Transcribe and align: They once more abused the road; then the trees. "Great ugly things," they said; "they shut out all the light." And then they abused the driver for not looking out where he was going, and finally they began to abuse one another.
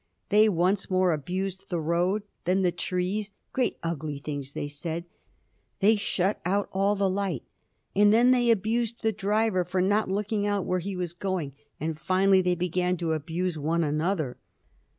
They 0.29 0.49
once 0.49 0.89
more 0.89 1.13
abused 1.13 1.69
the 1.69 1.79
road; 1.79 2.23
then 2.45 2.63
the 2.63 2.71
trees. 2.71 3.33
"Great 3.53 3.77
ugly 3.83 4.17
things," 4.17 4.53
they 4.53 4.67
said; 4.67 5.05
"they 5.79 5.95
shut 5.95 6.39
out 6.43 6.69
all 6.73 6.95
the 6.95 7.07
light." 7.07 7.43
And 7.95 8.11
then 8.11 8.31
they 8.31 8.49
abused 8.49 9.03
the 9.03 9.11
driver 9.11 9.63
for 9.63 9.79
not 9.79 10.09
looking 10.09 10.47
out 10.47 10.65
where 10.65 10.79
he 10.79 10.95
was 10.95 11.13
going, 11.13 11.53
and 11.79 11.99
finally 11.99 12.41
they 12.41 12.55
began 12.55 12.97
to 12.97 13.13
abuse 13.13 13.59
one 13.59 13.83
another. 13.83 14.37